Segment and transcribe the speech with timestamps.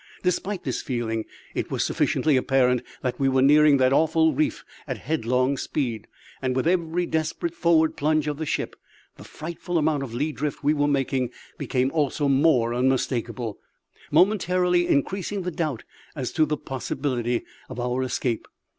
[0.23, 4.97] Despite this feeling it was sufficiently apparent that we were nearing that awful reef at
[4.97, 6.07] headlong speed;
[6.41, 8.75] and with every desperate forward plunge of the ship
[9.17, 11.29] the frightful amount of lee drift we were making
[11.59, 13.59] became also more unmistakable,
[14.09, 15.83] momentarily increasing the doubt
[16.15, 18.47] as to the possibility of our escape.